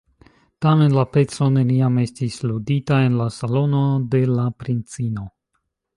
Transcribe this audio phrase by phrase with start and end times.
[0.65, 3.85] Tamen la peco neniam estis ludita en la salono
[4.17, 5.29] de la princino.